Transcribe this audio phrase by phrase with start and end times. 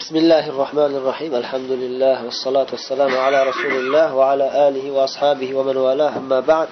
[0.00, 5.76] بسم الله الرحمن الرحيم الحمد لله والصلاة والسلام على رسول الله وعلى آله وأصحابه ومن
[5.76, 6.68] والاه أما بعد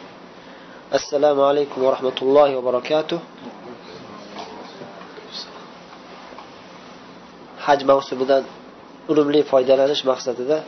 [0.98, 3.18] السلام عليكم ورحمة الله وبركاته
[7.66, 8.44] haj mavsumidan
[9.08, 10.58] unumli foydalanish maqsadida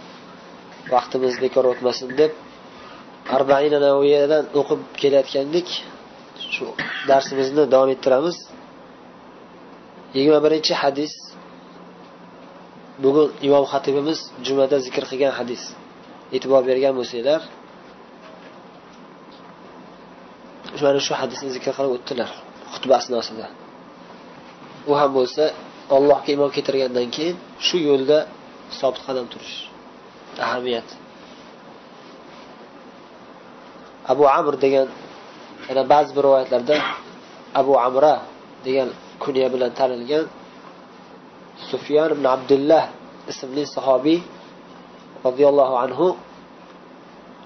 [0.94, 2.32] vaqtimiz bekor o'tmasin deb
[3.36, 5.68] arbaina naviyadan o'qib kelayotgandik
[6.54, 6.66] shu
[7.10, 8.36] darsimizni davom ettiramiz
[10.16, 11.12] yigirma birinchi hadis
[13.03, 15.63] bugun imom xatibimiz jumada zikr qilgan hadis.
[16.35, 17.41] E'tibor bergan bo'lsanglar
[20.83, 22.29] mana shu hadisni zikr qilib o'tdilar
[22.73, 23.47] xutba asnosida.
[24.89, 25.43] U ham bo'lsa
[25.95, 27.35] allohga iymon keltirgandan keyin
[27.67, 28.17] shu yo'lda
[28.79, 29.55] sobit qadam turish
[30.45, 30.87] ahamiyat.
[34.11, 34.87] Abu amr degan
[35.67, 36.75] yana ba'zi bir rivoyatlarda
[37.61, 38.13] abu amra
[38.65, 38.89] degan
[39.23, 40.25] kunya bilan tanilgan
[41.69, 42.83] sufyan ibn abdullah
[43.31, 44.19] ismli sahobiy
[45.25, 46.07] roziyallohu anhu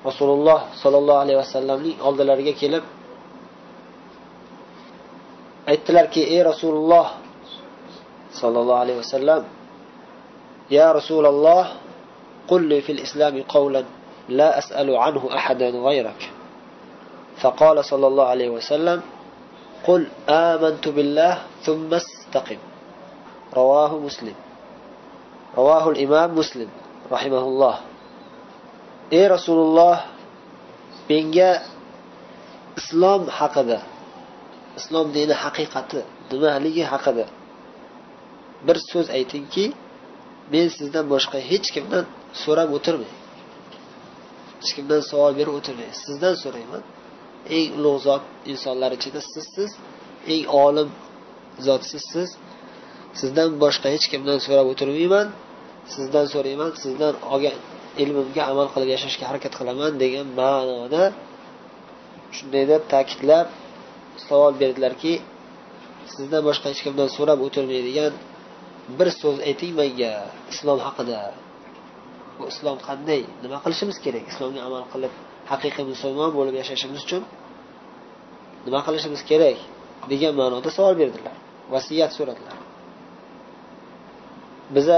[0.07, 2.83] rasululloh sollallohu alayhi vasallamning oldilariga kelib
[5.71, 7.07] aytdilarki ey rasululloh
[8.39, 9.43] sollallohu alayhi vasallam
[10.71, 11.63] يا رسول الله
[12.49, 13.85] قل لي في الإسلام قولا
[14.29, 16.21] لا أسأل عنه أحدا غيرك
[17.37, 19.01] فقال صلى الله عليه وسلم
[19.87, 22.57] قل آمنت بالله ثم استقم
[23.57, 24.37] ravohu muslim.
[25.57, 26.69] Ravohul imom muslim
[27.13, 27.75] rahimaulloh
[29.17, 29.97] ey rasululloh
[31.09, 31.51] menga
[32.79, 33.79] islom haqida
[34.79, 35.99] islom dini haqiqati
[36.31, 37.25] nimaligi haqida
[38.65, 39.65] bir so'z aytingki
[40.53, 42.03] men sizdan boshqa hech kimdan
[42.43, 43.11] so'rab o'tirmay
[44.61, 46.83] hech kimdan savol berib o'tirmay sizdan so'rayman.
[47.57, 49.71] Eng ulug' zot insonlar ichida sizsiz
[50.33, 50.89] eng olim
[51.67, 52.29] zot sizsiz.
[53.19, 55.27] Sizdan boshqa hech kimdan so'rab o'tirmayman.
[55.95, 57.55] Sizdan so'rayman sizdan olgan
[58.03, 61.03] ilmimga amal qilib yashashga harakat qilaman degan ma'noda
[62.37, 63.47] shunday deb ta'kidlab
[64.27, 65.13] savol berdilarki
[66.15, 68.13] sizdan boshqa hech kimdan so'rab o'tirmaydigan
[68.97, 70.13] bir so'z ayting menga.
[70.53, 71.21] Islom haqida.
[72.37, 73.21] Bu islom qanday?
[73.43, 74.23] Nima qilishimiz kerak?
[74.31, 75.13] Islomga amal qilib
[75.51, 77.23] haqiqiy musulmon bo'lib yashashimiz uchun
[78.65, 79.57] nima qilishimiz kerak?
[80.11, 81.35] degan ma'noda savol berdilar.
[81.73, 82.55] Vasiyat so'radilar.
[84.75, 84.97] Biza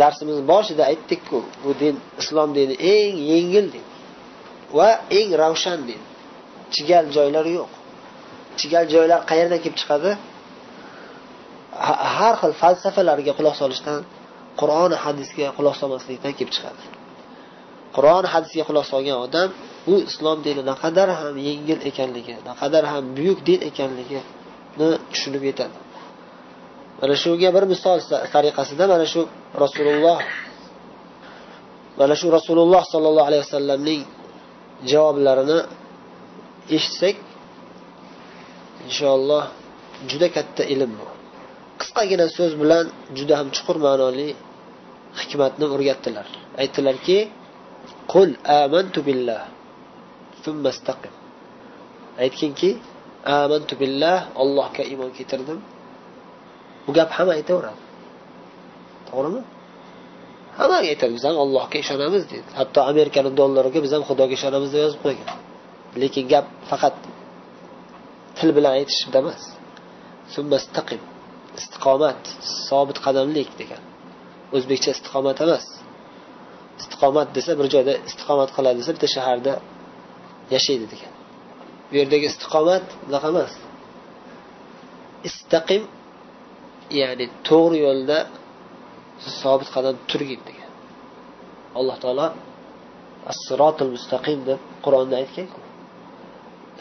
[0.00, 3.86] darsimiz boshida aytdikku bu din islom dini eng yengil din
[4.76, 4.88] va
[5.18, 6.00] eng ravshan din.
[6.74, 7.72] Chigal joylari yo'q.
[8.58, 10.10] Chigal joylar qayerdan kelib chiqadi?
[12.16, 14.00] Har xil falsafalarga quloq solishdan
[14.60, 16.84] qur'oni hadisga quloq solmaslikdan kelib chiqadi.
[17.96, 19.48] Qur'on hadisga quloq solgan odam
[19.86, 24.22] bu islom dini naqadar ham yengil ekanligi naqadar ham buyuk din ekanligini
[25.12, 25.76] tushunib yetadi.
[27.00, 27.98] Mana shunga bir misol
[28.34, 29.20] tariqasida mana shu
[29.64, 30.18] rasululloh
[32.00, 34.02] mana shu rasululloh sollallohu alayhi vasallamning
[34.90, 35.58] javoblarini
[36.76, 37.16] eshitsak
[38.86, 39.44] inshaalloh
[40.10, 41.06] juda katta ilm bu.
[41.80, 42.86] Qisqagina so'z bilan
[43.18, 44.28] juda ham chuqur ma'noli
[45.20, 46.26] hikmatni o'rgatdilar.
[46.62, 47.18] Aytdilarki
[48.12, 48.30] qul
[48.62, 49.42] amantu billah
[50.74, 51.14] istaqim.
[52.24, 52.70] Aytginki
[53.42, 55.58] amantu billah allohga iymon keltirdim
[56.88, 57.80] bu gap hamma aytaveradi.
[59.08, 59.42] To'g'rimi?
[60.58, 62.48] Hammaga aytadi biz ham allohga ishonamiz deydi.
[62.60, 65.28] Hatto amerikani dollariga biz ham xudoga ishonamiz deb yozib qo'ygan.
[66.02, 66.96] Lekin gap faqat
[68.38, 69.42] til bilan aytishda emas.
[70.34, 71.02] Summastaqim
[71.60, 72.22] istiqomat
[72.68, 73.82] sobit qadamlik degan.
[74.56, 75.66] O'zbekcha istiqomat emas.
[76.80, 79.52] Istiqomat desa bir joyda istiqomat qiladi desa bitta shaharda
[80.54, 81.12] yashaydi degan.
[81.88, 83.52] Bu yerdagi istiqomat bunaqa emas.
[85.28, 85.82] Istaqim
[87.00, 88.18] ya'ni to'g'ri yo'lda
[89.40, 90.70] sobit qadam turgin degan.
[91.78, 92.26] Alloh taolo
[93.32, 95.60] assirotil mustaqim deb qur'onda aytganku.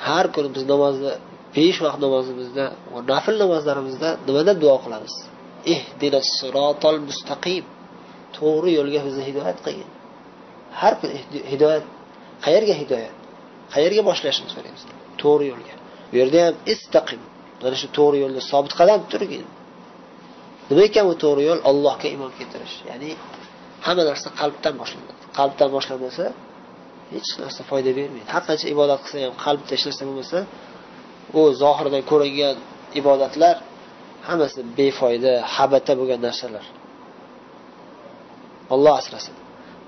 [0.08, 1.12] Har kuni biz namozni
[1.56, 5.14] besh vaqt namozimizda va nafl namozlarimizda nimada duo qilamiz?
[5.74, 7.64] Ehdina sirotol mustaqim.
[8.38, 9.90] To'g'ri yo'lga bizni hidoyat qilgin.
[10.80, 11.10] Har bir
[11.52, 11.86] hidoyat
[12.46, 13.16] qayerga hidoyat?
[13.74, 14.84] Qayerga boshlashni so'raymiz
[15.22, 15.76] to'g'ri yo'lga.
[16.12, 17.22] Bu yerda ham istaqim.
[17.62, 19.46] Mana shu to'g'ri yo'lda sobit qadam turgin.
[20.70, 21.60] Nima ekan bu to'g'ri yo'l?
[21.70, 22.76] Allohga iymon keltirish.
[22.90, 23.10] Ya'ni
[23.86, 25.14] hamma narsa qalbdan boshlanadi.
[25.38, 26.26] Qalbdan boshlanmasa
[27.14, 28.28] hech narsa foyda bermaydi.
[28.36, 30.40] Har qancha ibodat qilsa ham qalbda hech narsa bo'lmasa
[31.40, 32.56] u zohirdan ko'ringan
[33.00, 33.56] ibodatlar
[34.28, 36.66] hammasi befoyda habata bo'lgan narsalar.
[38.74, 39.36] Olloh asrasin.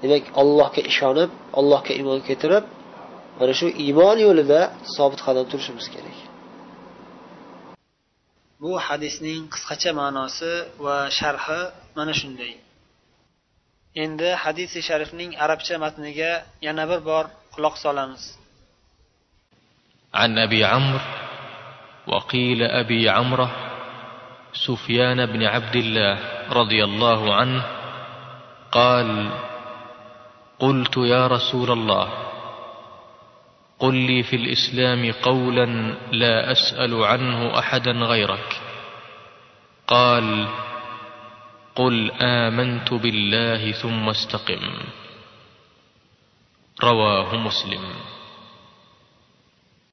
[0.02, 1.30] Demak allohga ishonib
[1.60, 2.66] allohga iymon keltirib
[3.40, 4.60] mana shu iymon yo'lida
[4.96, 6.18] sobit qadam turishimiz kerak.
[8.63, 10.53] bu hadisning qisqacha ma'nosi
[10.85, 11.61] va sharhi
[11.97, 12.53] mana shunday
[14.05, 16.33] endi hadisi sharifning arabcha matniga
[16.67, 17.25] yana bir bor
[17.55, 18.25] quloq solamiz
[20.21, 21.01] عن ابي عمرو
[22.07, 23.51] وقيل ابي عمره
[24.67, 26.15] سفيان بن عبد الله
[26.59, 27.63] رضي الله عنه
[28.73, 29.31] قال
[30.59, 32.07] قلت يا رسول الله
[33.80, 35.66] قل لي في الإسلام قولا
[36.12, 38.62] لا أسأل عنه أحدا غيرك.
[39.88, 40.48] قال
[41.76, 44.74] قل آمنت بالله ثم استقم.
[46.84, 47.84] رواه مسلم.